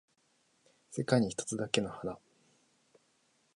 [0.89, 2.17] 世界に一つだけの花